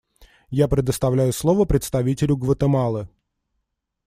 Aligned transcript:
Я 0.49 0.67
предоставляю 0.67 1.31
слово 1.31 1.65
представителю 1.65 2.35
Гватемалы. 2.35 3.07